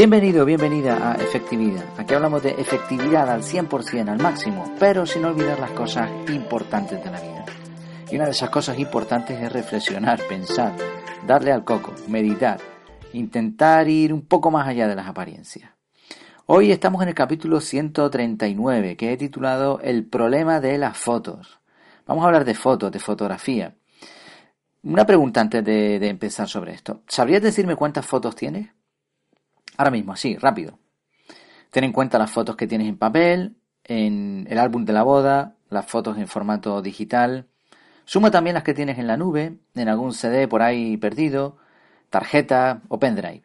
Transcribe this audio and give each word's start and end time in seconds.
Bienvenido, 0.00 0.46
bienvenida 0.46 1.12
a 1.12 1.14
Efectividad. 1.16 1.84
Aquí 1.98 2.14
hablamos 2.14 2.42
de 2.42 2.52
efectividad 2.52 3.28
al 3.28 3.42
100%, 3.42 4.08
al 4.08 4.18
máximo, 4.18 4.74
pero 4.78 5.04
sin 5.04 5.26
olvidar 5.26 5.60
las 5.60 5.72
cosas 5.72 6.08
importantes 6.30 7.04
de 7.04 7.10
la 7.10 7.20
vida. 7.20 7.44
Y 8.10 8.16
una 8.16 8.24
de 8.24 8.30
esas 8.30 8.48
cosas 8.48 8.78
importantes 8.78 9.38
es 9.38 9.52
reflexionar, 9.52 10.18
pensar, 10.26 10.74
darle 11.26 11.52
al 11.52 11.64
coco, 11.64 11.92
meditar, 12.08 12.58
intentar 13.12 13.90
ir 13.90 14.14
un 14.14 14.22
poco 14.22 14.50
más 14.50 14.66
allá 14.66 14.88
de 14.88 14.96
las 14.96 15.06
apariencias. 15.06 15.70
Hoy 16.46 16.72
estamos 16.72 17.02
en 17.02 17.08
el 17.08 17.14
capítulo 17.14 17.60
139, 17.60 18.96
que 18.96 19.12
he 19.12 19.18
titulado 19.18 19.80
El 19.82 20.06
problema 20.06 20.60
de 20.60 20.78
las 20.78 20.96
fotos. 20.96 21.60
Vamos 22.06 22.24
a 22.24 22.28
hablar 22.28 22.46
de 22.46 22.54
fotos, 22.54 22.90
de 22.90 23.00
fotografía. 23.00 23.76
Una 24.82 25.04
pregunta 25.04 25.42
antes 25.42 25.62
de, 25.62 25.98
de 25.98 26.08
empezar 26.08 26.48
sobre 26.48 26.72
esto. 26.72 27.02
¿Sabrías 27.06 27.42
decirme 27.42 27.76
cuántas 27.76 28.06
fotos 28.06 28.34
tienes? 28.34 28.79
Ahora 29.80 29.92
mismo, 29.92 30.12
así, 30.12 30.36
rápido. 30.36 30.78
Ten 31.70 31.84
en 31.84 31.92
cuenta 31.92 32.18
las 32.18 32.30
fotos 32.30 32.54
que 32.54 32.66
tienes 32.66 32.86
en 32.86 32.98
papel, 32.98 33.56
en 33.82 34.46
el 34.50 34.58
álbum 34.58 34.84
de 34.84 34.92
la 34.92 35.02
boda, 35.02 35.54
las 35.70 35.86
fotos 35.86 36.18
en 36.18 36.28
formato 36.28 36.82
digital. 36.82 37.46
Suma 38.04 38.30
también 38.30 38.52
las 38.52 38.62
que 38.62 38.74
tienes 38.74 38.98
en 38.98 39.06
la 39.06 39.16
nube, 39.16 39.56
en 39.74 39.88
algún 39.88 40.12
CD 40.12 40.46
por 40.48 40.60
ahí 40.60 40.98
perdido, 40.98 41.56
tarjeta 42.10 42.82
o 42.88 42.98
pendrive. 42.98 43.44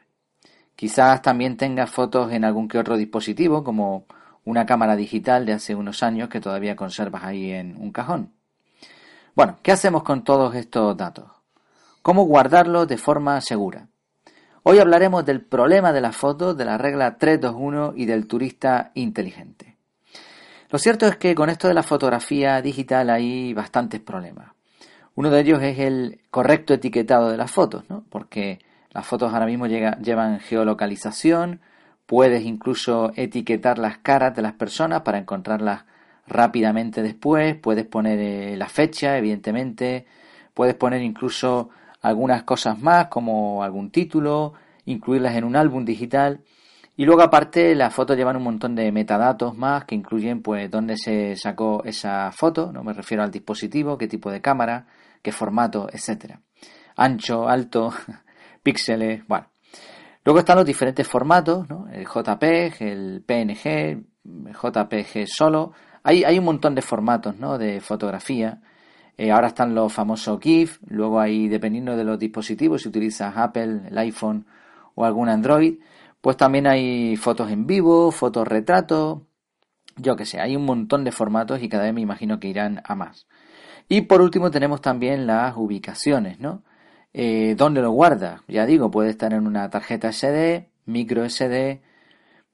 Quizás 0.75 1.21
también 1.21 1.55
tengas 1.55 1.89
fotos 1.89 2.29
en 2.33 2.43
algún 2.43 2.67
que 2.67 2.79
otro 2.79 2.97
dispositivo, 2.97 3.63
como 3.63 4.05
una 4.43 4.65
cámara 4.65 4.97
digital 4.97 5.45
de 5.45 5.53
hace 5.53 5.73
unos 5.73 6.03
años 6.03 6.27
que 6.27 6.41
todavía 6.41 6.75
conservas 6.75 7.23
ahí 7.23 7.51
en 7.51 7.77
un 7.77 7.93
cajón. 7.93 8.33
Bueno, 9.35 9.57
¿qué 9.63 9.71
hacemos 9.71 10.03
con 10.03 10.25
todos 10.25 10.53
estos 10.55 10.97
datos? 10.97 11.31
¿Cómo 12.01 12.25
guardarlos 12.25 12.89
de 12.89 12.97
forma 12.97 13.39
segura? 13.39 13.87
Hoy 14.67 14.79
hablaremos 14.79 15.23
del 15.23 15.41
problema 15.41 15.93
de 15.93 16.01
las 16.01 16.17
fotos, 16.17 16.57
de 16.57 16.65
la 16.65 16.79
regla 16.79 17.19
321 17.19 17.93
y 17.95 18.07
del 18.07 18.25
turista 18.25 18.89
inteligente. 18.95 19.77
Lo 20.71 20.79
cierto 20.79 21.05
es 21.05 21.17
que 21.17 21.35
con 21.35 21.51
esto 21.51 21.67
de 21.67 21.75
la 21.75 21.83
fotografía 21.83 22.59
digital 22.63 23.11
hay 23.11 23.53
bastantes 23.53 24.01
problemas. 24.01 24.53
Uno 25.13 25.29
de 25.29 25.41
ellos 25.41 25.61
es 25.61 25.77
el 25.77 26.19
correcto 26.31 26.73
etiquetado 26.73 27.29
de 27.29 27.37
las 27.37 27.51
fotos, 27.51 27.87
¿no? 27.91 28.05
porque 28.09 28.57
las 28.89 29.05
fotos 29.05 29.31
ahora 29.31 29.45
mismo 29.45 29.67
llevan 29.67 30.39
geolocalización, 30.39 31.61
puedes 32.07 32.43
incluso 32.43 33.11
etiquetar 33.15 33.77
las 33.77 33.99
caras 33.99 34.35
de 34.35 34.41
las 34.41 34.53
personas 34.53 35.01
para 35.01 35.19
encontrarlas 35.19 35.85
rápidamente 36.25 37.03
después, 37.03 37.55
puedes 37.55 37.85
poner 37.85 38.17
eh, 38.19 38.57
la 38.57 38.67
fecha, 38.67 39.15
evidentemente, 39.15 40.07
puedes 40.55 40.73
poner 40.73 41.03
incluso 41.03 41.69
algunas 42.05 42.43
cosas 42.43 42.79
más 42.79 43.07
como 43.07 43.63
algún 43.63 43.89
título, 43.89 44.53
incluirlas 44.85 45.35
en 45.35 45.43
un 45.43 45.55
álbum 45.55 45.83
digital 45.83 46.41
y 46.95 47.03
luego 47.03 47.23
aparte 47.23 47.75
las 47.75 47.93
fotos 47.93 48.15
llevan 48.15 48.37
un 48.37 48.43
montón 48.43 48.75
de 48.75 48.91
metadatos 48.91 49.57
más 49.57 49.85
que 49.85 49.95
incluyen 49.95 50.41
pues 50.41 50.69
dónde 50.69 50.95
se 50.97 51.35
sacó 51.35 51.83
esa 51.83 52.31
foto, 52.31 52.71
no 52.71 52.83
me 52.83 52.93
refiero 52.93 53.23
al 53.23 53.31
dispositivo, 53.31 53.97
qué 53.97 54.07
tipo 54.07 54.31
de 54.31 54.39
cámara, 54.39 54.85
qué 55.21 55.31
formato, 55.31 55.89
etcétera. 55.91 56.41
Ancho, 56.95 57.49
alto, 57.49 57.91
píxeles, 58.63 59.27
bueno. 59.27 59.47
Luego 60.23 60.39
están 60.39 60.57
los 60.57 60.65
diferentes 60.65 61.07
formatos, 61.07 61.69
¿no? 61.69 61.87
El 61.91 62.05
JPEG, 62.05 62.81
el 62.81 63.23
PNG, 63.25 64.03
JPG 64.23 65.27
solo. 65.27 65.73
Hay, 66.01 66.23
hay 66.23 66.39
un 66.39 66.45
montón 66.45 66.75
de 66.75 66.81
formatos, 66.81 67.37
¿no? 67.37 67.57
De 67.57 67.81
fotografía 67.81 68.61
eh, 69.17 69.31
ahora 69.31 69.47
están 69.47 69.75
los 69.75 69.93
famosos 69.93 70.39
GIF, 70.41 70.79
luego 70.87 71.19
hay, 71.19 71.47
dependiendo 71.47 71.95
de 71.95 72.03
los 72.03 72.19
dispositivos, 72.19 72.81
si 72.81 72.89
utilizas 72.89 73.35
Apple, 73.37 73.81
el 73.87 73.97
iPhone 73.97 74.45
o 74.95 75.05
algún 75.05 75.29
Android, 75.29 75.79
pues 76.21 76.37
también 76.37 76.67
hay 76.67 77.15
fotos 77.17 77.51
en 77.51 77.67
vivo, 77.67 78.11
fotos 78.11 78.47
retratos, 78.47 79.21
yo 79.97 80.15
que 80.15 80.25
sé, 80.25 80.41
hay 80.41 80.55
un 80.55 80.65
montón 80.65 81.03
de 81.03 81.11
formatos 81.11 81.61
y 81.61 81.69
cada 81.69 81.83
vez 81.83 81.93
me 81.93 82.01
imagino 82.01 82.39
que 82.39 82.49
irán 82.49 82.81
a 82.83 82.95
más. 82.95 83.27
Y 83.87 84.01
por 84.01 84.21
último 84.21 84.51
tenemos 84.51 84.81
también 84.81 85.27
las 85.27 85.55
ubicaciones, 85.55 86.39
¿no? 86.39 86.63
Eh, 87.13 87.55
¿Dónde 87.57 87.81
lo 87.81 87.91
guardas? 87.91 88.41
Ya 88.47 88.65
digo, 88.65 88.91
puede 88.91 89.09
estar 89.11 89.33
en 89.33 89.47
una 89.47 89.69
tarjeta 89.69 90.11
SD, 90.11 90.69
micro 90.85 91.23
SD, 91.29 91.81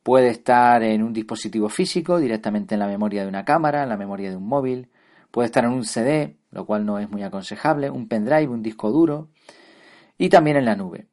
puede 0.03 0.29
estar 0.29 0.83
en 0.83 1.03
un 1.03 1.13
dispositivo 1.13 1.69
físico, 1.69 2.19
directamente 2.19 2.75
en 2.75 2.79
la 2.79 2.87
memoria 2.87 3.23
de 3.23 3.29
una 3.29 3.45
cámara, 3.45 3.83
en 3.83 3.89
la 3.89 3.97
memoria 3.97 4.29
de 4.29 4.35
un 4.35 4.47
móvil, 4.47 4.89
puede 5.31 5.47
estar 5.47 5.63
en 5.63 5.71
un 5.71 5.85
CD, 5.85 6.37
lo 6.51 6.65
cual 6.65 6.85
no 6.85 6.99
es 6.99 7.09
muy 7.09 7.23
aconsejable, 7.23 7.89
un 7.89 8.07
pendrive, 8.07 8.47
un 8.47 8.61
disco 8.61 8.91
duro 8.91 9.29
y 10.17 10.29
también 10.29 10.57
en 10.57 10.65
la 10.65 10.75
nube. 10.75 11.07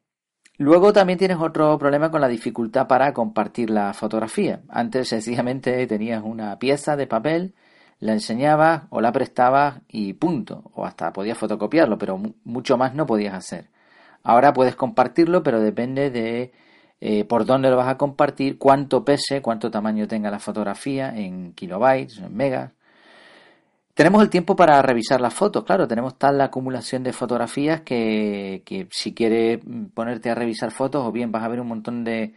Luego 0.59 0.93
también 0.93 1.19
tienes 1.19 1.39
otro 1.39 1.79
problema 1.79 2.11
con 2.11 2.21
la 2.21 2.27
dificultad 2.27 2.89
para 2.89 3.13
compartir 3.13 3.71
la 3.71 3.95
fotografía. 3.95 4.63
Antes 4.69 5.09
sencillamente 5.09 5.87
tenías 5.87 6.23
una 6.25 6.59
pieza 6.59 6.97
de 6.97 7.07
papel, 7.07 7.55
la 8.01 8.13
enseñabas 8.13 8.83
o 8.91 9.01
la 9.01 9.13
prestabas 9.13 9.83
y 9.89 10.15
punto. 10.15 10.71
O 10.75 10.85
hasta 10.85 11.13
podías 11.13 11.39
fotocopiarlo, 11.39 11.97
pero 11.97 12.21
mucho 12.45 12.77
más 12.77 12.93
no 12.95 13.07
podías 13.07 13.35
hacer. 13.35 13.71
Ahora 14.25 14.53
puedes 14.53 14.75
compartirlo, 14.75 15.45
pero 15.45 15.61
depende 15.61 16.11
de 16.11 16.53
eh, 17.01 17.25
por 17.25 17.45
dónde 17.45 17.71
lo 17.71 17.77
vas 17.77 17.89
a 17.89 17.97
compartir, 17.97 18.59
cuánto 18.59 19.05
pese, 19.05 19.41
cuánto 19.41 19.71
tamaño 19.71 20.09
tenga 20.09 20.31
la 20.31 20.41
fotografía 20.41 21.17
en 21.17 21.53
kilobytes, 21.53 22.19
en 22.19 22.37
megas. 22.37 22.73
Tenemos 23.99 24.23
el 24.23 24.31
tiempo 24.31 24.55
para 24.55 24.81
revisar 24.81 25.21
las 25.21 25.35
fotos, 25.35 25.65
claro, 25.65 25.89
tenemos 25.89 26.17
tal 26.17 26.39
la 26.39 26.45
acumulación 26.45 27.03
de 27.03 27.13
fotografías 27.13 27.81
que, 27.81 28.63
si 28.93 29.13
quieres 29.13 29.59
ponerte 29.93 30.31
a 30.31 30.37
revisar 30.37 30.71
fotos, 30.71 31.05
o 31.05 31.11
bien 31.11 31.33
vas 31.33 31.43
a 31.43 31.49
ver 31.49 31.61
un 31.61 31.67
montón 31.67 32.05
de, 32.05 32.33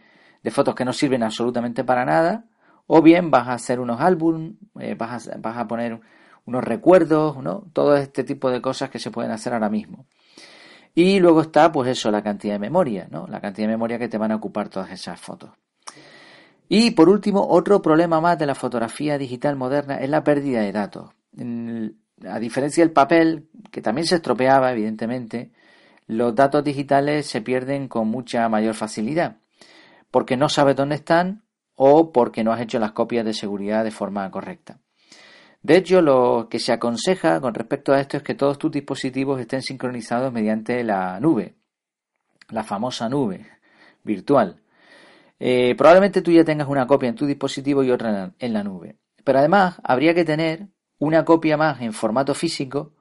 fotos 0.50 0.74
que 0.74 0.84
no 0.84 0.92
sirven 0.92 1.22
absolutamente 1.22 1.84
para 1.84 2.04
nada, 2.04 2.46
o 2.88 3.00
bien 3.00 3.30
vas 3.30 3.46
a 3.46 3.52
hacer 3.52 3.78
unos 3.78 4.00
álbumes, 4.00 4.54
eh, 4.80 4.96
vas, 4.96 5.28
a, 5.28 5.36
vas 5.38 5.56
a 5.56 5.68
poner 5.68 6.00
unos 6.46 6.64
recuerdos, 6.64 7.40
¿no? 7.40 7.62
Todo 7.72 7.96
este 7.96 8.24
tipo 8.24 8.50
de 8.50 8.60
cosas 8.60 8.90
que 8.90 8.98
se 8.98 9.12
pueden 9.12 9.30
hacer 9.30 9.52
ahora 9.52 9.70
mismo. 9.70 10.06
Y 10.96 11.20
luego 11.20 11.42
está, 11.42 11.70
pues 11.70 11.90
eso, 11.90 12.10
la 12.10 12.24
cantidad 12.24 12.54
de 12.54 12.58
memoria, 12.58 13.06
¿no? 13.08 13.28
La 13.28 13.40
cantidad 13.40 13.68
de 13.68 13.74
memoria 13.74 14.00
que 14.00 14.08
te 14.08 14.18
van 14.18 14.32
a 14.32 14.34
ocupar 14.36 14.68
todas 14.68 14.90
esas 14.90 15.20
fotos. 15.20 15.50
Y 16.68 16.90
por 16.90 17.08
último, 17.08 17.46
otro 17.48 17.80
problema 17.80 18.20
más 18.20 18.36
de 18.36 18.46
la 18.46 18.56
fotografía 18.56 19.16
digital 19.16 19.54
moderna 19.54 19.98
es 19.98 20.10
la 20.10 20.24
pérdida 20.24 20.62
de 20.62 20.72
datos 20.72 21.10
a 21.36 22.38
diferencia 22.38 22.84
del 22.84 22.92
papel, 22.92 23.48
que 23.70 23.82
también 23.82 24.06
se 24.06 24.16
estropeaba, 24.16 24.72
evidentemente, 24.72 25.52
los 26.06 26.34
datos 26.34 26.64
digitales 26.64 27.26
se 27.26 27.40
pierden 27.40 27.88
con 27.88 28.08
mucha 28.08 28.48
mayor 28.48 28.74
facilidad, 28.74 29.38
porque 30.10 30.36
no 30.36 30.48
sabes 30.48 30.76
dónde 30.76 30.96
están 30.96 31.42
o 31.74 32.12
porque 32.12 32.44
no 32.44 32.52
has 32.52 32.60
hecho 32.60 32.78
las 32.78 32.92
copias 32.92 33.24
de 33.24 33.32
seguridad 33.32 33.84
de 33.84 33.90
forma 33.90 34.30
correcta. 34.30 34.78
De 35.62 35.76
hecho, 35.76 36.02
lo 36.02 36.48
que 36.50 36.58
se 36.58 36.72
aconseja 36.72 37.40
con 37.40 37.54
respecto 37.54 37.92
a 37.92 38.00
esto 38.00 38.16
es 38.16 38.22
que 38.22 38.34
todos 38.34 38.58
tus 38.58 38.72
dispositivos 38.72 39.40
estén 39.40 39.62
sincronizados 39.62 40.32
mediante 40.32 40.82
la 40.82 41.20
nube, 41.20 41.54
la 42.50 42.64
famosa 42.64 43.08
nube 43.08 43.46
virtual. 44.02 44.60
Eh, 45.38 45.74
probablemente 45.76 46.22
tú 46.22 46.32
ya 46.32 46.44
tengas 46.44 46.68
una 46.68 46.86
copia 46.86 47.08
en 47.08 47.14
tu 47.14 47.26
dispositivo 47.26 47.82
y 47.84 47.90
otra 47.90 48.32
en 48.38 48.52
la 48.52 48.64
nube. 48.64 48.96
Pero 49.24 49.38
además 49.38 49.80
habría 49.84 50.14
que 50.14 50.24
tener 50.24 50.68
una 51.02 51.24
copia 51.24 51.56
más 51.56 51.80
en 51.80 51.92
formato 51.92 52.32
físico 52.32 52.92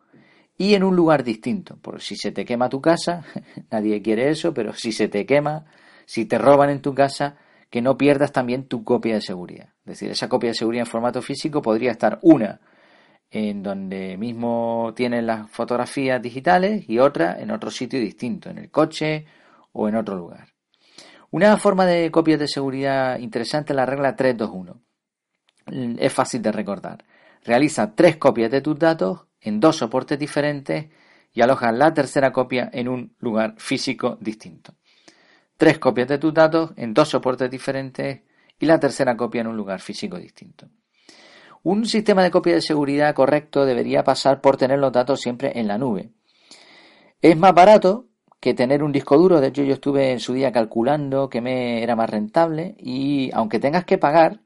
y 0.58 0.74
en 0.74 0.84
un 0.84 0.96
lugar 0.96 1.24
distinto. 1.24 1.78
Por 1.78 2.02
si 2.02 2.16
se 2.16 2.32
te 2.32 2.46
quema 2.46 2.68
tu 2.68 2.82
casa, 2.82 3.24
nadie 3.72 4.02
quiere 4.02 4.30
eso, 4.30 4.56
pero 4.56 4.74
si 4.74 4.92
se 4.92 5.08
te 5.08 5.28
quema, 5.28 5.66
si 6.06 6.26
te 6.26 6.40
roban 6.40 6.72
en 6.72 6.82
tu 6.82 6.96
casa, 6.96 7.38
que 7.70 7.80
no 7.80 7.98
pierdas 7.98 8.32
también 8.32 8.68
tu 8.68 8.84
copia 8.84 9.14
de 9.14 9.22
seguridad. 9.22 9.70
Es 9.82 9.86
decir, 9.86 10.10
esa 10.10 10.28
copia 10.28 10.50
de 10.50 10.56
seguridad 10.56 10.88
en 10.88 10.92
formato 10.92 11.22
físico 11.22 11.62
podría 11.62 11.92
estar 11.92 12.18
una 12.24 12.60
en 13.30 13.62
donde 13.62 14.18
mismo 14.18 14.94
tienen 14.96 15.28
las 15.28 15.52
fotografías 15.52 16.20
digitales 16.20 16.90
y 16.90 16.98
otra 16.98 17.40
en 17.40 17.52
otro 17.52 17.70
sitio 17.70 18.00
distinto, 18.00 18.50
en 18.50 18.58
el 18.58 18.72
coche 18.72 19.28
o 19.74 19.88
en 19.88 19.96
otro 19.96 20.16
lugar. 20.16 20.48
Una 21.30 21.56
forma 21.58 21.86
de 21.86 22.10
copia 22.10 22.36
de 22.40 22.48
seguridad 22.48 23.20
interesante 23.20 23.74
es 23.74 23.78
la 23.78 23.86
regla 23.86 24.16
321. 24.16 24.82
Es 26.00 26.12
fácil 26.12 26.42
de 26.42 26.52
recordar. 26.52 27.06
Realiza 27.44 27.96
tres 27.96 28.18
copias 28.18 28.52
de 28.52 28.62
tus 28.62 28.78
datos 28.78 29.26
en 29.40 29.60
dos 29.60 29.78
soportes 29.78 30.20
diferentes 30.20 30.90
y 31.34 31.42
aloja 31.42 31.72
la 31.72 31.94
tercera 31.94 32.32
copia 32.32 32.70
en 32.72 32.88
un 32.88 33.16
lugar 33.20 33.56
físico 33.58 34.18
distinto. 34.20 34.74
Tres 35.58 35.80
copias 35.80 36.08
de 36.08 36.18
tus 36.18 36.34
datos 36.34 36.72
en 36.76 36.94
dos 36.94 37.10
soportes 37.10 37.50
diferentes 37.50 38.22
y 38.60 38.66
la 38.66 38.80
tercera 38.80 39.16
copia 39.18 39.42
en 39.42 39.48
un 39.48 39.58
lugar 39.58 39.80
físico 39.80 40.18
distinto. 40.18 40.68
Un 41.64 41.86
sistema 41.86 42.24
de 42.24 42.32
copia 42.32 42.56
de 42.56 42.62
seguridad 42.62 43.14
correcto 43.14 43.66
debería 43.66 44.04
pasar 44.04 44.42
por 44.42 44.58
tener 44.58 44.80
los 44.80 44.92
datos 44.92 45.22
siempre 45.22 45.52
en 45.60 45.68
la 45.68 45.78
nube. 45.78 46.12
Es 47.22 47.38
más 47.38 47.54
barato 47.54 48.08
que 48.40 48.56
tener 48.56 48.82
un 48.82 48.92
disco 48.92 49.18
duro, 49.18 49.40
de 49.40 49.48
hecho 49.48 49.64
yo 49.64 49.76
estuve 49.76 50.12
en 50.12 50.20
su 50.20 50.34
día 50.34 50.52
calculando 50.52 51.30
que 51.30 51.42
me 51.42 51.84
era 51.84 51.96
más 51.96 52.10
rentable 52.10 52.76
y 52.80 53.30
aunque 53.34 53.60
tengas 53.60 53.86
que 53.86 54.00
pagar, 54.00 54.40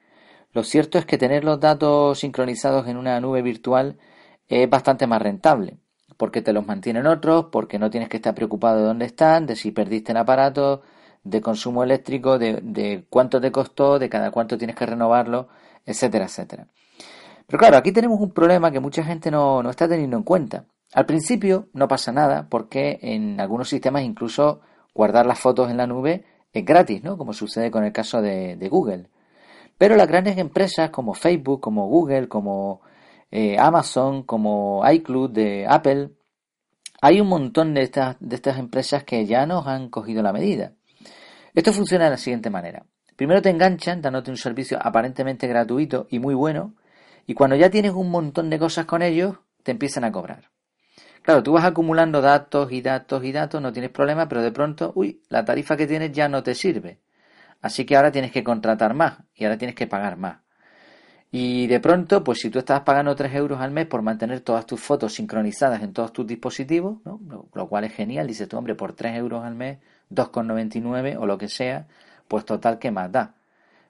lo 0.55 0.63
cierto 0.63 0.97
es 0.97 1.05
que 1.05 1.17
tener 1.17 1.43
los 1.43 1.59
datos 1.59 2.19
sincronizados 2.19 2.87
en 2.87 2.95
una 2.95 3.19
nube 3.19 3.41
virtual 3.41 3.97
es 4.47 4.69
bastante 4.69 5.05
más 5.05 5.21
rentable, 5.21 5.79
porque 6.15 6.41
te 6.41 6.53
los 6.53 6.65
mantienen 6.65 7.07
otros, 7.07 7.47
porque 7.51 7.77
no 7.77 7.89
tienes 7.89 8.07
que 8.07 8.15
estar 8.15 8.33
preocupado 8.33 8.77
de 8.77 8.85
dónde 8.85 9.05
están, 9.05 9.47
de 9.47 9.57
si 9.57 9.71
perdiste 9.71 10.13
el 10.13 10.17
aparato, 10.17 10.81
de 11.25 11.41
consumo 11.41 11.83
eléctrico, 11.83 12.39
de, 12.39 13.05
cuánto 13.09 13.41
te 13.41 13.51
costó, 13.51 13.99
de 13.99 14.07
cada 14.07 14.31
cuánto 14.31 14.57
tienes 14.57 14.77
que 14.77 14.85
renovarlo, 14.85 15.49
etcétera, 15.85 16.23
etcétera. 16.23 16.67
Pero 17.47 17.59
claro, 17.59 17.75
aquí 17.75 17.91
tenemos 17.91 18.21
un 18.21 18.31
problema 18.31 18.71
que 18.71 18.79
mucha 18.79 19.03
gente 19.03 19.29
no, 19.29 19.61
no 19.61 19.69
está 19.69 19.89
teniendo 19.89 20.15
en 20.15 20.23
cuenta. 20.23 20.63
Al 20.93 21.05
principio 21.05 21.67
no 21.73 21.89
pasa 21.89 22.13
nada 22.13 22.47
porque 22.49 22.97
en 23.01 23.41
algunos 23.41 23.67
sistemas 23.67 24.03
incluso 24.03 24.61
guardar 24.93 25.25
las 25.25 25.37
fotos 25.37 25.69
en 25.69 25.75
la 25.75 25.85
nube 25.85 26.23
es 26.53 26.63
gratis, 26.63 27.03
¿no? 27.03 27.17
Como 27.17 27.33
sucede 27.33 27.69
con 27.69 27.83
el 27.83 27.91
caso 27.91 28.21
de, 28.21 28.69
Google. 28.71 29.09
Pero 29.77 29.95
las 29.95 30.07
grandes 30.07 30.37
empresas 30.37 30.89
como 30.89 31.13
Facebook, 31.13 31.61
como 31.61 31.87
Google, 31.87 32.27
como 32.27 32.81
eh, 33.31 33.57
Amazon, 33.59 34.23
como 34.23 34.83
iCloud 34.89 35.31
de 35.31 35.65
Apple, 35.67 36.11
hay 37.01 37.19
un 37.19 37.27
montón 37.27 37.73
de 37.73 37.81
estas, 37.81 38.15
de 38.19 38.35
estas 38.35 38.57
empresas 38.57 39.03
que 39.03 39.25
ya 39.25 39.45
nos 39.45 39.67
han 39.67 39.89
cogido 39.89 40.23
la 40.23 40.33
medida. 40.33 40.73
Esto 41.53 41.73
funciona 41.73 42.05
de 42.05 42.11
la 42.11 42.17
siguiente 42.17 42.49
manera. 42.49 42.85
Primero 43.15 43.41
te 43.41 43.49
enganchan 43.49 44.01
dándote 44.01 44.31
un 44.31 44.37
servicio 44.37 44.77
aparentemente 44.81 45.47
gratuito 45.47 46.07
y 46.09 46.19
muy 46.19 46.35
bueno, 46.35 46.75
y 47.25 47.33
cuando 47.33 47.55
ya 47.55 47.69
tienes 47.69 47.93
un 47.93 48.09
montón 48.09 48.49
de 48.49 48.59
cosas 48.59 48.85
con 48.85 49.01
ellos, 49.01 49.37
te 49.63 49.71
empiezan 49.71 50.03
a 50.03 50.11
cobrar. 50.11 50.51
Claro, 51.21 51.41
tú 51.41 51.53
vas 51.53 51.65
acumulando 51.65 52.21
datos 52.21 52.71
y 52.71 52.81
datos 52.81 53.23
y 53.23 53.31
datos, 53.31 53.61
no 53.61 53.73
tienes 53.73 53.89
problema, 53.89 54.27
pero 54.27 54.43
de 54.43 54.51
pronto, 54.51 54.91
uy, 54.95 55.23
la 55.29 55.43
tarifa 55.43 55.75
que 55.75 55.87
tienes 55.87 56.11
ya 56.11 56.29
no 56.29 56.43
te 56.43 56.53
sirve. 56.53 56.99
Así 57.65 57.83
que 57.83 57.95
ahora 57.95 58.11
tienes 58.11 58.31
que 58.31 58.43
contratar 58.43 58.93
más 58.93 59.17
y 59.33 59.43
ahora 59.43 59.57
tienes 59.57 59.75
que 59.75 59.87
pagar 59.87 60.17
más. 60.17 60.37
Y 61.31 61.65
de 61.65 61.79
pronto, 61.79 62.23
pues 62.23 62.37
si 62.39 62.51
tú 62.51 62.59
estás 62.59 62.81
pagando 62.81 63.15
3 63.15 63.33
euros 63.33 63.59
al 63.59 63.71
mes 63.71 63.87
por 63.87 64.03
mantener 64.03 64.41
todas 64.41 64.67
tus 64.67 64.79
fotos 64.79 65.15
sincronizadas 65.15 65.81
en 65.81 65.91
todos 65.91 66.13
tus 66.13 66.27
dispositivos, 66.27 66.99
lo, 67.03 67.67
cual 67.67 67.85
es 67.85 67.93
genial, 67.93 68.27
dices 68.27 68.47
tú, 68.47 68.55
hombre, 68.55 68.75
por 68.75 68.93
3 68.93 69.15
euros 69.15 69.43
al 69.43 69.55
mes, 69.55 69.79
2,99 70.11 71.17
o 71.19 71.25
lo 71.25 71.39
que 71.39 71.47
sea, 71.47 71.87
pues 72.27 72.45
total, 72.45 72.77
¿qué 72.77 72.91
más 72.91 73.11
da? 73.11 73.33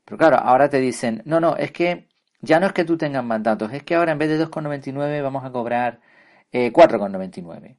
Pero 0.06 0.18
claro, 0.18 0.38
ahora 0.38 0.70
te 0.70 0.80
dicen, 0.80 1.22
no, 1.26 1.42
no, 1.42 1.58
es 1.58 1.74
que 1.74 2.08
ya 2.40 2.62
no 2.62 2.68
es 2.68 2.72
que 2.72 2.86
tú 2.86 2.98
tengas 2.98 3.26
más 3.26 3.44
datos, 3.44 3.74
es 3.74 3.84
que 3.84 3.96
ahora 3.96 4.14
en 4.14 4.20
vez 4.20 4.30
de 4.30 4.40
2,99 4.40 5.22
vamos 5.22 5.44
a 5.44 5.52
cobrar 5.52 6.00
4,99. 6.54 7.66
Eh, 7.66 7.78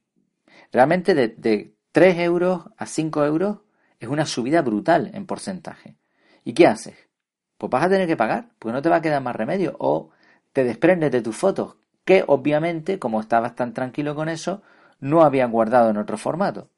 Realmente 0.72 1.14
de, 1.14 1.74
3 1.90 2.18
euros 2.18 2.66
a 2.76 2.84
5 2.84 3.24
euros 3.24 3.60
es 4.00 4.08
una 4.08 4.26
subida 4.26 4.62
brutal 4.62 5.10
en 5.14 5.26
porcentaje. 5.26 5.96
¿Y 6.44 6.52
qué 6.52 6.66
haces? 6.66 6.96
Pues 7.58 7.70
vas 7.70 7.84
a 7.84 7.88
tener 7.88 8.06
que 8.06 8.16
pagar, 8.16 8.50
porque 8.58 8.72
no 8.72 8.82
te 8.82 8.88
va 8.88 8.96
a 8.96 9.02
quedar 9.02 9.22
más 9.22 9.36
remedio. 9.36 9.76
O 9.78 10.10
te 10.52 10.64
desprendes 10.64 11.10
de 11.10 11.22
tus 11.22 11.36
fotos, 11.36 11.76
que 12.04 12.24
obviamente, 12.26 12.98
como 12.98 13.20
estabas 13.20 13.54
tan 13.54 13.72
tranquilo 13.72 14.14
con 14.14 14.28
eso, 14.28 14.62
no 15.00 15.22
habían 15.22 15.50
guardado 15.50 15.90
en 15.90 15.96
otro 15.96 16.18
formato. 16.18 16.68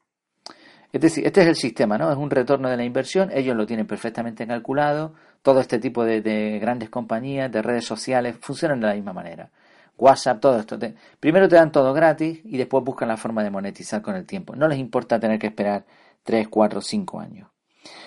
Es 0.91 1.01
decir, 1.01 1.25
este 1.25 1.41
es 1.41 1.47
el 1.47 1.55
sistema, 1.55 1.97
¿no? 1.97 2.11
Es 2.11 2.17
un 2.17 2.31
retorno 2.31 2.69
de 2.69 2.77
la 2.77 2.83
inversión, 2.83 3.29
ellos 3.31 3.55
lo 3.55 3.67
tienen 3.67 3.85
perfectamente 3.85 4.47
calculado, 4.47 5.13
todo 5.43 5.59
este 5.59 5.77
tipo 5.77 6.03
de, 6.03 6.21
de 6.21 6.57
grandes 6.59 6.89
compañías, 6.89 7.51
de 7.51 7.61
redes 7.61 7.85
sociales, 7.85 8.37
funcionan 8.41 8.79
de 8.79 8.87
la 8.87 8.95
misma 8.95 9.13
manera. 9.13 9.51
WhatsApp, 9.99 10.39
todo 10.39 10.59
esto. 10.59 10.79
primero 11.19 11.47
te 11.47 11.55
dan 11.57 11.71
todo 11.71 11.93
gratis 11.93 12.39
y 12.43 12.57
después 12.57 12.83
buscan 12.83 13.09
la 13.09 13.17
forma 13.17 13.43
de 13.43 13.51
monetizar 13.51 14.01
con 14.01 14.15
el 14.15 14.25
tiempo. 14.25 14.55
No 14.55 14.67
les 14.67 14.79
importa 14.79 15.19
tener 15.19 15.37
que 15.37 15.47
esperar 15.47 15.85
3, 16.23 16.47
4, 16.47 16.81
5 16.81 17.19
años. 17.19 17.49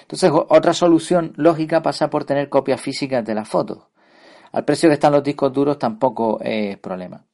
Entonces, 0.02 0.30
otra 0.32 0.74
solución 0.74 1.32
lógica 1.36 1.82
pasa 1.82 2.10
por 2.10 2.24
tener 2.24 2.48
copias 2.48 2.80
físicas 2.80 3.24
de 3.24 3.34
las 3.34 3.48
fotos. 3.48 3.88
Al 4.52 4.64
precio 4.64 4.88
que 4.88 4.94
están 4.94 5.12
los 5.12 5.22
discos 5.22 5.52
duros 5.52 5.78
tampoco 5.78 6.38
es 6.42 6.76
problema. 6.78 7.24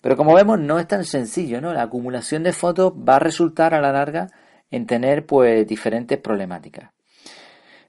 Pero 0.00 0.16
como 0.16 0.34
vemos, 0.34 0.58
no 0.58 0.78
es 0.78 0.86
tan 0.86 1.04
sencillo, 1.04 1.60
¿no? 1.60 1.72
La 1.72 1.82
acumulación 1.82 2.42
de 2.42 2.52
fotos 2.52 2.92
va 2.92 3.16
a 3.16 3.18
resultar 3.18 3.74
a 3.74 3.80
la 3.80 3.92
larga 3.92 4.28
en 4.70 4.86
tener 4.86 5.26
pues 5.26 5.66
diferentes 5.66 6.18
problemáticas. 6.18 6.90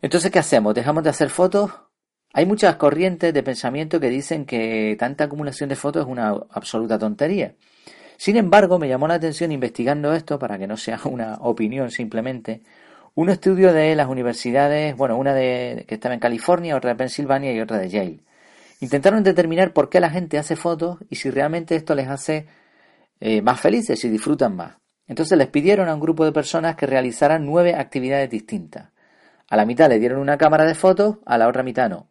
Entonces, 0.02 0.32
¿qué 0.32 0.40
hacemos? 0.40 0.74
¿Dejamos 0.74 1.04
de 1.04 1.12
hacer 1.12 1.30
fotos? 1.30 1.72
Hay 2.34 2.46
muchas 2.46 2.76
corrientes 2.78 3.34
de 3.34 3.44
pensamiento 3.44 4.00
que 4.00 4.10
dicen 4.10 4.46
que 4.46 4.96
tanta 4.98 5.26
acumulación 5.26 5.70
de 5.70 5.76
fotos 5.76 6.04
es 6.04 6.12
una 6.12 6.30
absoluta 6.50 6.98
tontería. 6.98 7.56
Sin 8.22 8.38
embargo, 8.38 8.78
me 8.78 8.88
llamó 8.88 9.08
la 9.08 9.16
atención 9.16 9.52
investigando 9.52 10.14
esto, 10.14 10.38
para 10.38 10.60
que 10.60 10.68
no 10.68 10.78
sea 10.78 11.00
una 11.06 11.38
opinión 11.40 11.90
simplemente, 11.90 12.62
un 13.16 13.32
estudio 13.32 13.74
de 13.74 13.96
las 13.96 14.10
universidades, 14.10 14.96
bueno, 14.96 15.18
una 15.18 15.34
de, 15.34 15.86
que 15.88 15.96
estaba 15.96 16.14
en 16.14 16.20
California, 16.20 16.76
otra 16.78 16.92
de 16.92 16.98
Pensilvania 16.98 17.52
y 17.52 17.60
otra 17.60 17.80
de 17.80 17.90
Yale. 17.90 18.20
Intentaron 18.80 19.24
determinar 19.24 19.74
por 19.74 19.90
qué 19.90 20.00
la 20.00 20.12
gente 20.12 20.38
hace 20.38 20.56
fotos 20.56 21.00
y 21.10 21.16
si 21.16 21.32
realmente 21.32 21.76
esto 21.76 21.96
les 21.96 22.10
hace 22.10 22.46
eh, 23.20 23.42
más 23.42 23.60
felices 23.60 24.06
y 24.06 24.10
disfrutan 24.10 24.56
más. 24.56 24.76
Entonces 25.08 25.36
les 25.36 25.48
pidieron 25.48 25.90
a 25.90 25.96
un 25.96 26.00
grupo 26.00 26.24
de 26.24 26.32
personas 26.32 26.76
que 26.76 26.86
realizaran 26.86 27.44
nueve 27.44 27.74
actividades 27.74 28.30
distintas. 28.30 28.92
A 29.50 29.58
la 29.58 29.66
mitad 29.66 29.90
le 29.90 29.98
dieron 29.98 30.20
una 30.20 30.38
cámara 30.38 30.66
de 30.66 30.76
fotos, 30.76 31.18
a 31.26 31.40
la 31.40 31.48
otra 31.48 31.64
mitad 31.64 31.90
no. 31.90 32.08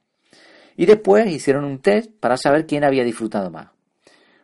Y 0.76 0.86
después 0.86 1.30
hicieron 1.30 1.64
un 1.64 1.78
test 1.78 2.10
para 2.18 2.36
saber 2.36 2.66
quién 2.66 2.82
había 2.82 3.04
disfrutado 3.04 3.48
más. 3.52 3.68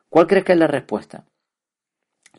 ¿Cuál 0.09 0.29
crees 0.29 0.45
que 0.45 0.53
es 0.53 0.59
la 0.59 0.69
respuesta? 0.69 1.25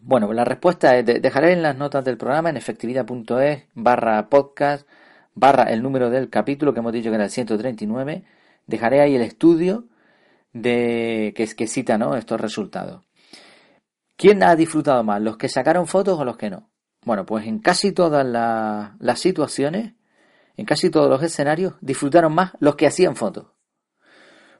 Bueno, 0.01 0.31
la 0.33 0.45
respuesta 0.45 0.95
es, 0.97 1.05
dejaré 1.05 1.53
en 1.53 1.61
las 1.61 1.75
notas 1.75 2.05
del 2.05 2.17
programa 2.17 2.49
en 2.49 2.57
efectividad.es 2.57 3.63
barra 3.73 4.29
podcast 4.29 4.87
barra 5.33 5.63
el 5.65 5.83
número 5.83 6.09
del 6.09 6.29
capítulo 6.29 6.73
que 6.73 6.79
hemos 6.79 6.93
dicho 6.93 7.09
que 7.09 7.15
era 7.15 7.25
el 7.25 7.29
139. 7.29 8.23
Dejaré 8.65 9.01
ahí 9.01 9.15
el 9.15 9.21
estudio 9.21 9.85
de 10.53 11.33
que, 11.35 11.47
que 11.47 11.67
cita 11.67 11.97
¿no? 11.97 12.15
estos 12.15 12.41
resultados. 12.41 13.03
¿Quién 14.15 14.43
ha 14.43 14.55
disfrutado 14.55 15.03
más? 15.03 15.21
¿Los 15.21 15.37
que 15.37 15.47
sacaron 15.47 15.85
fotos 15.85 16.19
o 16.19 16.25
los 16.25 16.37
que 16.37 16.49
no? 16.49 16.69
Bueno, 17.05 17.25
pues 17.25 17.45
en 17.45 17.59
casi 17.59 17.91
todas 17.91 18.25
las 18.25 19.19
situaciones, 19.19 19.93
en 20.57 20.65
casi 20.65 20.89
todos 20.89 21.09
los 21.09 21.21
escenarios, 21.21 21.75
disfrutaron 21.81 22.33
más 22.33 22.53
los 22.59 22.75
que 22.75 22.87
hacían 22.87 23.15
fotos. 23.15 23.47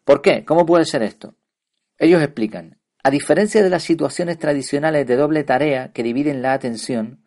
¿Por 0.05 0.21
qué? 0.21 0.45
¿Cómo 0.45 0.65
puede 0.65 0.85
ser 0.85 1.01
esto? 1.01 1.35
Ellos 1.97 2.21
explican, 2.21 2.76
a 3.07 3.09
diferencia 3.09 3.63
de 3.63 3.69
las 3.69 3.83
situaciones 3.83 4.37
tradicionales 4.37 5.07
de 5.07 5.15
doble 5.15 5.45
tarea 5.45 5.93
que 5.93 6.03
dividen 6.03 6.41
la 6.41 6.51
atención, 6.51 7.23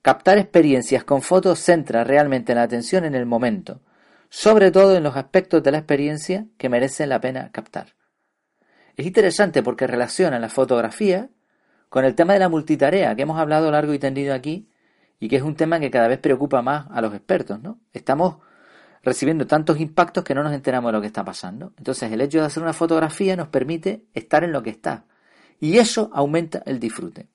captar 0.00 0.38
experiencias 0.38 1.04
con 1.04 1.20
fotos 1.20 1.58
centra 1.58 2.02
realmente 2.02 2.54
la 2.54 2.62
atención 2.62 3.04
en 3.04 3.14
el 3.14 3.26
momento, 3.26 3.82
sobre 4.30 4.70
todo 4.70 4.96
en 4.96 5.02
los 5.02 5.18
aspectos 5.18 5.62
de 5.62 5.70
la 5.70 5.76
experiencia 5.76 6.46
que 6.56 6.70
merecen 6.70 7.10
la 7.10 7.20
pena 7.20 7.52
captar. 7.52 7.88
Es 8.96 9.04
interesante 9.04 9.62
porque 9.62 9.86
relaciona 9.86 10.38
la 10.38 10.48
fotografía 10.48 11.28
con 11.90 12.06
el 12.06 12.14
tema 12.14 12.32
de 12.32 12.38
la 12.38 12.48
multitarea 12.48 13.14
que 13.14 13.20
hemos 13.20 13.38
hablado 13.38 13.70
largo 13.70 13.92
y 13.92 13.98
tendido 13.98 14.32
aquí 14.32 14.70
y 15.20 15.28
que 15.28 15.36
es 15.36 15.42
un 15.42 15.56
tema 15.56 15.78
que 15.78 15.90
cada 15.90 16.08
vez 16.08 16.20
preocupa 16.20 16.62
más 16.62 16.86
a 16.90 17.02
los 17.02 17.12
expertos, 17.12 17.60
¿no? 17.60 17.78
Estamos 17.92 18.38
recibiendo 19.02 19.46
tantos 19.46 19.78
impactos 19.78 20.24
que 20.24 20.34
no 20.34 20.42
nos 20.42 20.54
enteramos 20.54 20.88
de 20.88 20.92
lo 20.94 21.00
que 21.02 21.06
está 21.06 21.22
pasando. 21.22 21.74
Entonces 21.76 22.10
el 22.10 22.22
hecho 22.22 22.40
de 22.40 22.46
hacer 22.46 22.62
una 22.62 22.72
fotografía 22.72 23.36
nos 23.36 23.48
permite 23.48 24.06
estar 24.14 24.42
en 24.42 24.52
lo 24.52 24.62
que 24.62 24.70
está 24.70 25.04
y 25.60 25.78
eso 25.78 26.10
aumenta 26.12 26.62
el 26.66 26.78
disfrute. 26.78 27.28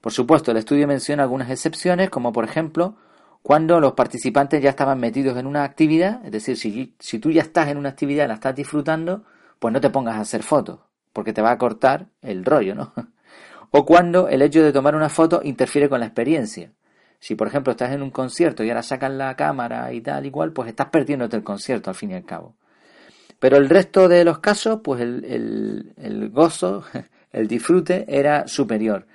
Por 0.00 0.12
supuesto, 0.12 0.50
el 0.50 0.56
estudio 0.56 0.86
menciona 0.86 1.22
algunas 1.22 1.50
excepciones, 1.50 2.10
como 2.10 2.32
por 2.32 2.44
ejemplo 2.44 2.96
cuando 3.42 3.80
los 3.80 3.94
participantes 3.94 4.62
ya 4.62 4.70
estaban 4.70 5.00
metidos 5.00 5.38
en 5.38 5.46
una 5.46 5.64
actividad, 5.64 6.24
es 6.24 6.32
decir, 6.32 6.56
si, 6.98 7.18
tú 7.18 7.30
ya 7.30 7.42
estás 7.42 7.68
en 7.68 7.78
una 7.78 7.88
actividad 7.88 8.26
y 8.26 8.28
la 8.28 8.34
estás 8.34 8.54
disfrutando, 8.54 9.24
pues 9.58 9.72
no 9.72 9.80
te 9.80 9.90
pongas 9.90 10.16
a 10.16 10.20
hacer 10.20 10.42
fotos, 10.42 10.80
porque 11.12 11.32
te 11.32 11.42
va 11.42 11.50
a 11.50 11.58
cortar 11.58 12.08
el 12.22 12.44
rollo, 12.44 12.74
¿no? 12.74 12.92
O 13.72 13.86
cuando 13.86 14.28
el 14.28 14.42
hecho 14.42 14.64
de 14.64 14.72
tomar 14.72 14.96
una 14.96 15.08
foto 15.08 15.42
interfiere 15.44 15.88
con 15.88 16.00
la 16.00 16.06
experiencia. 16.06 16.72
Si, 17.20 17.36
por 17.36 17.46
ejemplo, 17.46 17.70
estás 17.70 17.92
en 17.92 18.02
un 18.02 18.10
concierto 18.10 18.64
y 18.64 18.68
ahora 18.68 18.82
sacas 18.82 19.12
la 19.12 19.36
cámara 19.36 19.92
y 19.92 20.00
tal 20.00 20.26
igual, 20.26 20.52
pues 20.52 20.68
estás 20.68 20.88
perdiéndote 20.88 21.36
el 21.36 21.44
concierto 21.44 21.88
al 21.88 21.94
fin 21.94 22.10
y 22.10 22.14
al 22.14 22.24
cabo. 22.24 22.56
Pero 23.38 23.58
el 23.58 23.68
resto 23.68 24.08
de 24.08 24.24
los 24.24 24.40
casos, 24.40 24.80
pues 24.82 25.00
el, 25.00 26.30
gozo, 26.32 26.82
el 27.32 27.48
disfrute 27.48 28.04
era 28.08 28.48
superior. 28.48 29.06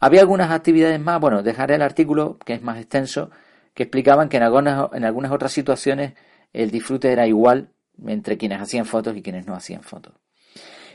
Había 0.00 0.20
algunas 0.20 0.50
actividades 0.50 1.00
más, 1.00 1.20
bueno, 1.20 1.42
dejaré 1.42 1.76
el 1.76 1.82
artículo, 1.82 2.38
que 2.44 2.54
es 2.54 2.62
más 2.62 2.78
extenso, 2.78 3.30
que 3.74 3.84
explicaban 3.84 4.28
que 4.28 4.36
en 4.36 4.42
algunas, 4.42 4.88
en 4.92 5.04
algunas 5.04 5.32
otras 5.32 5.52
situaciones 5.52 6.14
el 6.52 6.70
disfrute 6.70 7.10
era 7.10 7.26
igual 7.26 7.70
entre 8.06 8.36
quienes 8.36 8.60
hacían 8.60 8.86
fotos 8.86 9.16
y 9.16 9.22
quienes 9.22 9.46
no 9.46 9.54
hacían 9.54 9.82
fotos. 9.82 10.14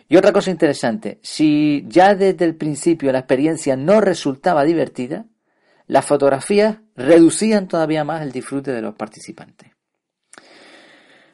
Y 0.07 0.17
otra 0.17 0.33
cosa 0.33 0.49
interesante, 0.49 1.19
si 1.21 1.85
ya 1.87 2.15
desde 2.15 2.45
el 2.45 2.55
principio 2.55 3.11
la 3.11 3.19
experiencia 3.19 3.75
no 3.75 4.01
resultaba 4.01 4.63
divertida, 4.63 5.25
las 5.85 6.05
fotografías 6.05 6.77
reducían 6.95 7.67
todavía 7.67 8.03
más 8.03 8.21
el 8.21 8.31
disfrute 8.31 8.71
de 8.71 8.81
los 8.81 8.95
participantes. 8.95 9.71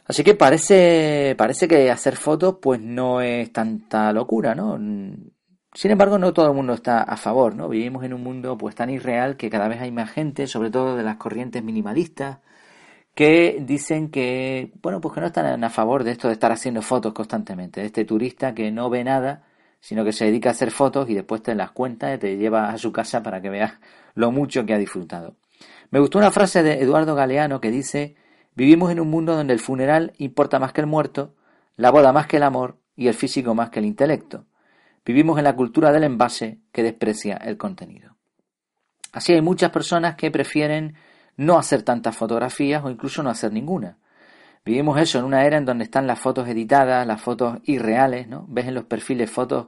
Así 0.06 0.24
que 0.24 0.36
parece, 0.36 1.36
parece 1.38 1.68
que 1.68 1.90
hacer 1.90 2.16
fotos 2.16 2.58
pues 2.62 2.80
no 2.80 3.22
es 3.22 3.52
tanta 3.52 4.12
locura, 4.14 4.54
¿no? 4.54 4.78
Sin 5.76 5.92
embargo, 5.92 6.18
no 6.18 6.32
todo 6.32 6.48
el 6.48 6.54
mundo 6.54 6.74
está 6.74 7.02
a 7.04 7.18
favor, 7.18 7.54
¿no? 7.54 7.68
Vivimos 7.68 8.06
en 8.06 8.14
un 8.14 8.24
mundo 8.24 8.58
pues 8.58 8.76
tan 8.76 8.90
irreal 8.90 9.36
que 9.36 9.50
cada 9.50 9.68
vez 9.68 9.82
hay 9.82 9.92
más 9.92 10.10
gente, 10.10 10.48
sobre 10.48 10.72
todo 10.72 10.96
de 10.96 11.04
las 11.04 11.18
corrientes 11.18 11.62
minimalistas, 11.64 12.40
que 13.14 13.58
dicen 13.62 14.10
que, 14.10 14.72
bueno, 14.82 15.02
pues 15.02 15.14
que 15.14 15.20
no 15.20 15.28
están 15.28 15.62
a 15.64 15.70
favor 15.70 16.06
de 16.06 16.12
esto 16.12 16.30
de 16.30 16.34
estar 16.36 16.54
haciendo 16.54 16.82
fotos 16.82 17.12
constantemente, 17.14 17.82
de 17.82 17.88
este 17.88 18.06
turista 18.06 18.56
que 18.56 18.72
no 18.72 18.90
ve 18.90 19.04
nada, 19.04 19.44
sino 19.82 20.06
que 20.06 20.14
se 20.14 20.26
dedica 20.26 20.50
a 20.50 20.54
hacer 20.54 20.72
fotos 20.72 21.10
y 21.10 21.14
después 21.14 21.44
te 21.44 21.54
las 21.56 21.72
cuenta 21.72 22.14
y 22.14 22.20
te 22.20 22.38
lleva 22.38 22.70
a 22.70 22.78
su 22.78 22.94
casa 22.94 23.22
para 23.22 23.42
que 23.42 23.50
veas 23.50 23.74
lo 24.14 24.32
mucho 24.32 24.66
que 24.66 24.74
ha 24.74 24.78
disfrutado. 24.78 25.36
Me 25.92 26.00
gustó 26.00 26.20
una 26.20 26.32
frase 26.32 26.64
de 26.64 26.82
Eduardo 26.82 27.16
Galeano 27.16 27.60
que 27.60 27.72
dice, 27.72 28.16
vivimos 28.56 28.92
en 28.92 29.02
un 29.02 29.10
mundo 29.10 29.36
donde 29.36 29.54
el 29.54 29.60
funeral 29.60 30.14
importa 30.20 30.58
más 30.58 30.72
que 30.72 30.80
el 30.82 30.88
muerto, 30.88 31.34
la 31.76 31.92
boda 31.92 32.14
más 32.14 32.28
que 32.28 32.38
el 32.38 32.44
amor 32.44 32.78
y 32.96 33.08
el 33.10 33.14
físico 33.14 33.54
más 33.56 33.72
que 33.72 33.80
el 33.80 33.86
intelecto. 33.86 34.46
Vivimos 35.06 35.38
en 35.38 35.44
la 35.44 35.56
cultura 35.56 35.92
del 35.92 36.04
envase 36.04 36.60
que 36.72 36.84
desprecia 36.84 37.38
el 37.38 37.58
contenido. 37.58 38.16
Así 39.12 39.34
hay 39.34 39.42
muchas 39.42 39.72
personas 39.72 40.16
que 40.16 40.32
prefieren 40.32 40.96
no 41.38 41.58
hacer 41.58 41.84
tantas 41.84 42.16
fotografías 42.16 42.84
o 42.84 42.90
incluso 42.90 43.22
no 43.24 43.30
hacer 43.30 43.54
ninguna. 43.54 43.98
Vivimos 44.66 45.00
eso 45.00 45.20
en 45.20 45.26
una 45.26 45.46
era 45.46 45.58
en 45.58 45.66
donde 45.66 45.84
están 45.84 46.08
las 46.08 46.20
fotos 46.20 46.48
editadas, 46.48 47.06
las 47.06 47.22
fotos 47.22 47.60
irreales, 47.66 48.28
¿no? 48.28 48.46
Ves 48.50 48.68
en 48.68 48.74
los 48.74 48.86
perfiles 48.86 49.30
fotos 49.30 49.68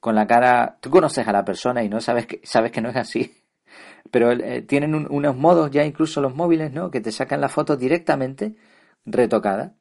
con 0.00 0.14
la 0.14 0.26
cara, 0.26 0.78
tú 0.80 0.88
conoces 0.90 1.28
a 1.28 1.32
la 1.32 1.44
persona 1.44 1.82
y 1.84 1.88
no 1.88 2.00
sabes 2.00 2.26
que, 2.26 2.40
sabes 2.44 2.72
que 2.72 2.80
no 2.80 2.88
es 2.88 2.96
así. 2.96 3.44
Pero 4.10 4.32
eh, 4.32 4.62
tienen 4.62 4.94
unos 4.94 5.36
modos 5.36 5.70
ya 5.70 5.84
incluso 5.84 6.22
los 6.22 6.34
móviles, 6.34 6.72
¿no? 6.72 6.90
Que 6.90 7.02
te 7.02 7.12
sacan 7.12 7.42
la 7.42 7.50
foto 7.50 7.76
directamente 7.76 8.56
retocada. 9.04 9.74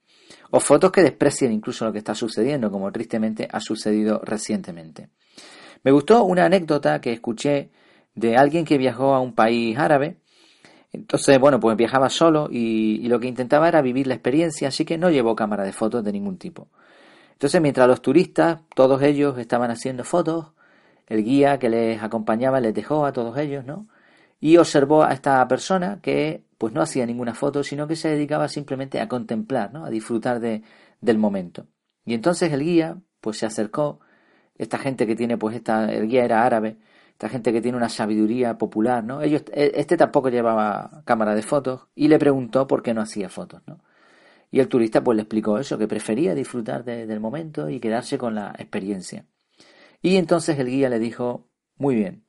O 0.52 0.60
fotos 0.60 0.92
que 0.92 1.02
desprecian 1.02 1.52
incluso 1.52 1.86
lo 1.86 1.92
que 1.92 2.00
está 2.00 2.16
sucediendo, 2.16 2.72
como 2.72 2.92
tristemente 2.92 3.48
ha 3.52 3.60
sucedido 3.60 4.22
recientemente. 4.24 5.10
Me 5.84 5.92
gustó 5.92 6.24
una 6.24 6.46
anécdota 6.46 7.00
que 7.02 7.14
escuché 7.14 7.70
de 8.16 8.36
alguien 8.36 8.66
que 8.66 8.78
viajó 8.78 9.14
a 9.14 9.20
un 9.20 9.34
país 9.34 9.78
árabe 9.78 10.18
entonces, 10.94 11.40
bueno, 11.40 11.60
pues 11.60 11.76
viajaba 11.78 12.10
solo 12.10 12.48
y, 12.50 13.08
lo 13.08 13.20
que 13.20 13.28
intentaba 13.28 13.68
era 13.68 13.82
vivir 13.82 14.08
la 14.08 14.16
experiencia, 14.16 14.70
así 14.70 14.86
que 14.86 14.98
no 14.98 15.10
llevó 15.10 15.36
cámara 15.36 15.64
de 15.64 15.74
fotos 15.74 16.04
de 16.04 16.12
ningún 16.12 16.38
tipo. 16.38 16.70
Entonces, 17.34 17.62
mientras 17.62 17.88
los 17.88 18.02
turistas, 18.02 18.62
todos 18.76 19.02
ellos 19.04 19.38
estaban 19.38 19.70
haciendo 19.70 20.04
fotos, 20.04 20.48
el 21.08 21.24
guía 21.24 21.60
que 21.60 21.70
les 21.70 22.02
acompañaba 22.02 22.60
les 22.60 22.74
dejó 22.74 23.06
a 23.06 23.14
todos 23.14 23.38
ellos, 23.38 23.66
¿no? 23.66 23.88
Y 24.40 24.58
observó 24.58 25.04
a 25.04 25.14
esta 25.14 25.48
persona 25.48 26.00
que 26.02 26.44
pues 26.58 26.74
no 26.74 26.82
hacía 26.82 27.06
ninguna 27.06 27.34
foto, 27.34 27.64
sino 27.64 27.88
que 27.88 27.96
se 27.96 28.10
dedicaba 28.10 28.48
simplemente 28.48 29.00
a 29.00 29.08
contemplar, 29.08 29.74
¿no? 29.74 29.86
A 29.86 29.90
disfrutar 29.90 30.40
de, 30.40 30.64
del 31.02 31.18
momento. 31.18 31.68
Y 32.06 32.14
entonces 32.14 32.52
el 32.52 32.64
guía 32.64 32.98
pues 33.22 33.38
se 33.38 33.46
acercó, 33.46 34.00
esta 34.58 34.78
gente 34.78 35.06
que 35.06 35.16
tiene 35.16 35.38
pues 35.38 35.56
esta, 35.56 35.92
el 35.92 36.08
guía 36.08 36.24
era 36.26 36.44
árabe, 36.44 36.78
esta 37.12 37.30
gente 37.30 37.52
que 37.54 37.62
tiene 37.62 37.78
una 37.78 37.90
sabiduría 37.90 38.58
popular, 38.58 39.04
¿no? 39.04 39.22
Ellos, 39.22 39.44
e, 39.52 39.72
este 39.76 39.98
tampoco 39.98 40.30
llevaba 40.30 41.04
cámara 41.06 41.36
de 41.36 41.42
fotos 41.44 41.88
y 41.96 42.08
le 42.08 42.20
preguntó 42.20 42.68
por 42.68 42.82
qué 42.84 42.94
no 42.94 43.02
hacía 43.02 43.30
fotos, 43.30 43.62
¿no? 43.68 43.80
Y 44.50 44.60
el 44.60 44.68
turista 44.70 45.04
pues 45.04 45.16
le 45.18 45.24
explicó 45.24 45.60
eso, 45.60 45.78
que 45.78 45.88
prefería 45.88 46.34
disfrutar 46.34 46.84
del 46.86 47.20
momento 47.20 47.70
y 47.70 47.80
quedarse 47.80 48.18
con 48.18 48.34
la 48.36 48.56
experiencia. 48.58 49.26
Y 50.02 50.16
entonces 50.16 50.58
el 50.58 50.68
guía 50.68 50.90
le 50.90 51.00
dijo, 51.00 51.50
muy 51.78 51.96
bien, 51.96 52.24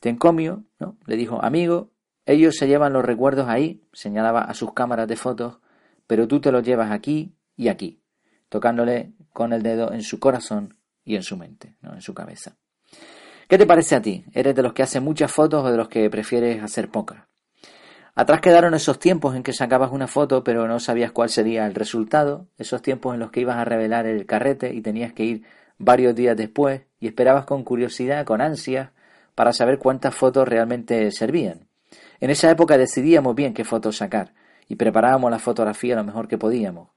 te 0.00 0.08
encomio, 0.08 0.64
¿no? 0.80 0.96
Le 1.06 1.16
dijo, 1.16 1.42
amigo, 1.44 1.91
ellos 2.26 2.56
se 2.56 2.68
llevan 2.68 2.92
los 2.92 3.04
recuerdos 3.04 3.48
ahí, 3.48 3.82
señalaba 3.92 4.42
a 4.42 4.54
sus 4.54 4.72
cámaras 4.72 5.08
de 5.08 5.16
fotos, 5.16 5.58
pero 6.06 6.28
tú 6.28 6.40
te 6.40 6.52
los 6.52 6.62
llevas 6.62 6.90
aquí 6.90 7.34
y 7.56 7.68
aquí, 7.68 8.00
tocándole 8.48 9.12
con 9.32 9.52
el 9.52 9.62
dedo 9.62 9.92
en 9.92 10.02
su 10.02 10.20
corazón 10.20 10.76
y 11.04 11.16
en 11.16 11.22
su 11.22 11.36
mente, 11.36 11.76
¿no? 11.80 11.94
en 11.94 12.02
su 12.02 12.14
cabeza. 12.14 12.56
¿Qué 13.48 13.58
te 13.58 13.66
parece 13.66 13.96
a 13.96 14.02
ti? 14.02 14.24
¿Eres 14.32 14.54
de 14.54 14.62
los 14.62 14.72
que 14.72 14.82
hacen 14.82 15.02
muchas 15.02 15.32
fotos 15.32 15.64
o 15.64 15.70
de 15.70 15.76
los 15.76 15.88
que 15.88 16.08
prefieres 16.10 16.62
hacer 16.62 16.90
pocas? 16.90 17.24
Atrás 18.14 18.40
quedaron 18.40 18.74
esos 18.74 18.98
tiempos 18.98 19.34
en 19.34 19.42
que 19.42 19.54
sacabas 19.54 19.90
una 19.90 20.06
foto 20.06 20.44
pero 20.44 20.68
no 20.68 20.80
sabías 20.80 21.12
cuál 21.12 21.30
sería 21.30 21.66
el 21.66 21.74
resultado, 21.74 22.46
esos 22.58 22.82
tiempos 22.82 23.14
en 23.14 23.20
los 23.20 23.30
que 23.30 23.40
ibas 23.40 23.56
a 23.56 23.64
revelar 23.64 24.06
el 24.06 24.26
carrete 24.26 24.74
y 24.74 24.82
tenías 24.82 25.12
que 25.12 25.24
ir 25.24 25.42
varios 25.78 26.14
días 26.14 26.36
después 26.36 26.82
y 27.00 27.08
esperabas 27.08 27.46
con 27.46 27.64
curiosidad, 27.64 28.24
con 28.24 28.40
ansia, 28.40 28.92
para 29.34 29.52
saber 29.52 29.78
cuántas 29.78 30.14
fotos 30.14 30.46
realmente 30.46 31.10
servían. 31.10 31.71
En 32.22 32.30
esa 32.30 32.48
época 32.48 32.78
decidíamos 32.78 33.34
bien 33.34 33.52
qué 33.52 33.64
fotos 33.64 33.96
sacar 33.96 34.32
y 34.68 34.76
preparábamos 34.76 35.28
la 35.28 35.40
fotografía 35.40 35.96
lo 35.96 36.04
mejor 36.04 36.28
que 36.28 36.38
podíamos. 36.38 36.88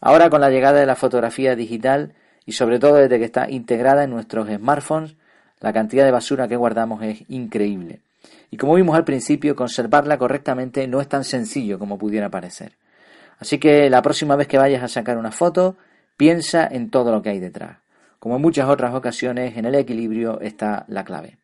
Ahora 0.00 0.30
con 0.30 0.40
la 0.40 0.48
llegada 0.48 0.80
de 0.80 0.86
la 0.86 0.96
fotografía 0.96 1.54
digital 1.54 2.14
y 2.46 2.52
sobre 2.52 2.78
todo 2.78 2.94
desde 2.94 3.18
que 3.18 3.26
está 3.26 3.50
integrada 3.50 4.04
en 4.04 4.08
nuestros 4.08 4.48
smartphones, 4.48 5.14
la 5.60 5.74
cantidad 5.74 6.06
de 6.06 6.10
basura 6.10 6.48
que 6.48 6.56
guardamos 6.56 7.02
es 7.02 7.22
increíble. 7.28 8.00
Y 8.50 8.56
como 8.56 8.76
vimos 8.76 8.96
al 8.96 9.04
principio, 9.04 9.54
conservarla 9.54 10.16
correctamente 10.16 10.88
no 10.88 11.02
es 11.02 11.08
tan 11.08 11.24
sencillo 11.24 11.78
como 11.78 11.98
pudiera 11.98 12.30
parecer. 12.30 12.72
Así 13.40 13.58
que 13.58 13.90
la 13.90 14.00
próxima 14.00 14.36
vez 14.36 14.48
que 14.48 14.56
vayas 14.56 14.82
a 14.82 14.88
sacar 14.88 15.18
una 15.18 15.32
foto, 15.32 15.76
piensa 16.16 16.66
en 16.66 16.88
todo 16.88 17.12
lo 17.12 17.20
que 17.20 17.28
hay 17.28 17.40
detrás. 17.40 17.76
Como 18.18 18.36
en 18.36 18.42
muchas 18.42 18.70
otras 18.70 18.94
ocasiones, 18.94 19.54
en 19.54 19.66
el 19.66 19.74
equilibrio 19.74 20.40
está 20.40 20.86
la 20.88 21.04
clave. 21.04 21.41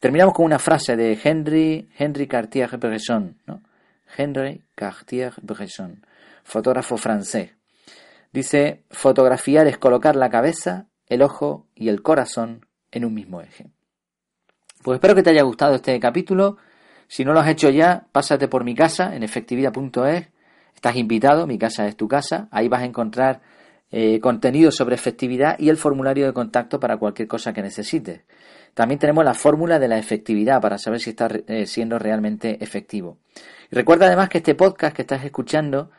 Terminamos 0.00 0.34
con 0.34 0.44
una 0.44 0.58
frase 0.58 0.96
de 0.96 1.18
Henry, 1.22 1.88
Henry 1.96 2.26
Cartier-Bresson, 2.26 3.38
¿no? 3.46 3.62
Henry 4.16 4.62
Cartier-Bresson, 4.74 6.04
fotógrafo 6.44 6.96
francés. 6.96 7.52
Dice, 8.32 8.82
fotografiar 8.90 9.66
es 9.66 9.78
colocar 9.78 10.14
la 10.14 10.28
cabeza, 10.28 10.86
el 11.08 11.22
ojo 11.22 11.66
y 11.74 11.88
el 11.88 12.02
corazón 12.02 12.66
en 12.90 13.04
un 13.04 13.14
mismo 13.14 13.40
eje. 13.40 13.70
Pues 14.82 14.96
espero 14.96 15.14
que 15.14 15.22
te 15.22 15.30
haya 15.30 15.42
gustado 15.42 15.74
este 15.74 15.98
capítulo. 15.98 16.58
Si 17.08 17.24
no 17.24 17.32
lo 17.32 17.40
has 17.40 17.48
hecho 17.48 17.70
ya, 17.70 18.06
pásate 18.12 18.48
por 18.48 18.64
mi 18.64 18.74
casa 18.74 19.16
en 19.16 19.22
efectividad.es. 19.22 20.28
Estás 20.74 20.96
invitado, 20.96 21.46
mi 21.46 21.58
casa 21.58 21.88
es 21.88 21.96
tu 21.96 22.06
casa. 22.06 22.48
Ahí 22.50 22.68
vas 22.68 22.82
a 22.82 22.84
encontrar 22.84 23.40
eh, 23.90 24.20
contenido 24.20 24.70
sobre 24.70 24.94
efectividad 24.94 25.58
y 25.58 25.68
el 25.70 25.76
formulario 25.76 26.26
de 26.26 26.32
contacto 26.32 26.78
para 26.78 26.98
cualquier 26.98 27.28
cosa 27.28 27.52
que 27.52 27.62
necesites. 27.62 28.22
También 28.76 28.98
tenemos 28.98 29.24
la 29.24 29.32
fórmula 29.32 29.78
de 29.78 29.88
la 29.88 29.96
efectividad 29.96 30.60
para 30.60 30.76
saber 30.76 31.00
si 31.00 31.08
estás 31.08 31.32
eh, 31.46 31.64
siendo 31.64 31.98
realmente 31.98 32.62
efectivo. 32.62 33.16
Y 33.70 33.74
recuerda 33.74 34.04
además 34.04 34.28
que 34.28 34.36
este 34.36 34.54
podcast 34.54 34.94
que 34.94 35.00
estás 35.00 35.24
escuchando 35.24 35.90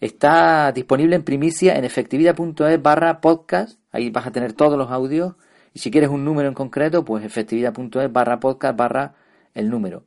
está 0.00 0.72
disponible 0.72 1.14
en 1.14 1.22
primicia 1.22 1.76
en 1.76 1.84
efectividad.es 1.84 2.82
barra 2.82 3.20
podcast. 3.20 3.78
Ahí 3.92 4.10
vas 4.10 4.26
a 4.26 4.32
tener 4.32 4.52
todos 4.52 4.76
los 4.76 4.90
audios 4.90 5.34
y 5.72 5.78
si 5.78 5.92
quieres 5.92 6.10
un 6.10 6.24
número 6.24 6.48
en 6.48 6.54
concreto, 6.54 7.04
pues 7.04 7.24
efectividad.es 7.24 8.12
barra 8.12 8.40
podcast 8.40 8.76
barra 8.76 9.14
el 9.54 9.70
número. 9.70 10.02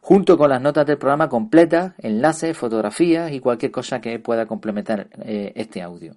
Junto 0.00 0.36
con 0.36 0.50
las 0.50 0.60
notas 0.60 0.84
del 0.84 0.98
programa 0.98 1.28
completas, 1.28 1.92
enlaces, 1.98 2.58
fotografías 2.58 3.30
y 3.30 3.38
cualquier 3.38 3.70
cosa 3.70 4.00
que 4.00 4.18
pueda 4.18 4.46
complementar 4.46 5.06
eh, 5.22 5.52
este 5.54 5.80
audio. 5.80 6.16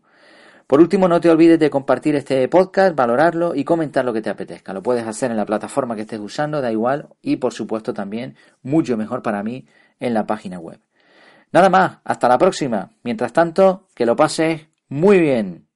Por 0.71 0.79
último, 0.79 1.09
no 1.09 1.19
te 1.19 1.29
olvides 1.29 1.59
de 1.59 1.69
compartir 1.69 2.15
este 2.15 2.47
podcast, 2.47 2.95
valorarlo 2.95 3.53
y 3.53 3.65
comentar 3.65 4.05
lo 4.05 4.13
que 4.13 4.21
te 4.21 4.29
apetezca. 4.29 4.71
Lo 4.71 4.81
puedes 4.81 5.05
hacer 5.05 5.29
en 5.29 5.35
la 5.35 5.45
plataforma 5.45 5.95
que 5.95 6.03
estés 6.03 6.21
usando, 6.21 6.61
da 6.61 6.71
igual, 6.71 7.09
y 7.21 7.35
por 7.35 7.51
supuesto 7.51 7.93
también, 7.93 8.37
mucho 8.63 8.95
mejor 8.95 9.21
para 9.21 9.43
mí, 9.43 9.67
en 9.99 10.13
la 10.13 10.25
página 10.25 10.59
web. 10.59 10.79
Nada 11.51 11.69
más, 11.69 11.97
hasta 12.05 12.29
la 12.29 12.37
próxima. 12.37 12.89
Mientras 13.03 13.33
tanto, 13.33 13.89
que 13.93 14.05
lo 14.05 14.15
pases 14.15 14.69
muy 14.87 15.19
bien. 15.19 15.67